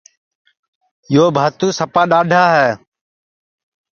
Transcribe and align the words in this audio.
کاکا 1.11 1.27
بھورا 1.37 1.77
سپا 1.79 2.01
ڈؔاڈھا 2.11 2.43
ہے 2.55 2.67